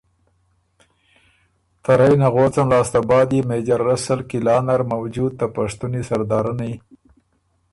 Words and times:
ته 1.83 1.91
رئ 1.99 2.13
نغوڅن 2.21 2.65
لاسته 2.71 2.99
بعد 3.09 3.29
يې 3.35 3.41
مېجر 3.49 3.79
رسل 3.89 4.19
قلعه 4.29 4.59
نر 4.67 4.81
موجود 4.91 5.31
ته 5.39 5.45
پشتُونی 5.55 6.01
سردارنی 6.09 6.73